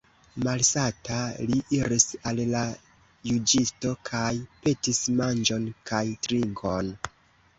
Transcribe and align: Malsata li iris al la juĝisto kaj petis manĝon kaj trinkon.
Malsata 0.45 1.17
li 1.49 1.59
iris 1.79 2.05
al 2.31 2.39
la 2.53 2.61
juĝisto 3.31 3.91
kaj 4.09 4.31
petis 4.63 5.01
manĝon 5.21 5.71
kaj 5.91 6.03
trinkon. 6.27 6.93